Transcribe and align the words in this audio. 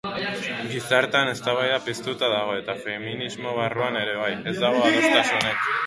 Gizartean 0.69 1.29
eztabaida 1.33 1.77
piztuta 1.89 2.31
dago 2.33 2.57
eta 2.63 2.79
feminismo 2.87 3.55
barruan 3.61 4.03
ere 4.05 4.19
bai, 4.25 4.35
ez 4.55 4.59
dago 4.67 4.85
adostasunik. 4.93 5.67